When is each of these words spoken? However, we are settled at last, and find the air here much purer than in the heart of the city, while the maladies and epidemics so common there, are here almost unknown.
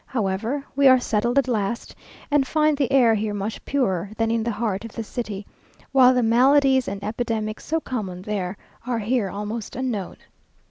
However, 0.07 0.63
we 0.75 0.87
are 0.87 0.99
settled 0.99 1.37
at 1.37 1.47
last, 1.47 1.93
and 2.31 2.47
find 2.47 2.75
the 2.75 2.91
air 2.91 3.13
here 3.13 3.35
much 3.35 3.63
purer 3.65 4.09
than 4.17 4.31
in 4.31 4.41
the 4.41 4.49
heart 4.49 4.83
of 4.83 4.93
the 4.93 5.03
city, 5.03 5.45
while 5.91 6.11
the 6.11 6.23
maladies 6.23 6.87
and 6.87 7.03
epidemics 7.03 7.65
so 7.65 7.79
common 7.79 8.23
there, 8.23 8.57
are 8.87 8.97
here 8.97 9.29
almost 9.29 9.75
unknown. 9.75 10.17